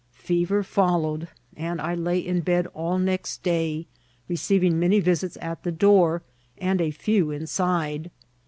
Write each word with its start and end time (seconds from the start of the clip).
Fe 0.13 0.45
Ter 0.47 0.63
followed, 0.63 1.27
and 1.55 1.79
I 1.79 1.93
lay 1.93 2.17
in 2.17 2.39
bed 2.41 2.65
all 2.73 2.97
next 2.97 3.43
day, 3.43 3.85
receiving 4.27 4.79
many 4.79 4.99
visits 4.99 5.37
at 5.39 5.61
the 5.61 5.71
door, 5.71 6.23
and 6.57 6.81
a 6.81 6.89
few 6.89 7.29
inside. 7.29 8.09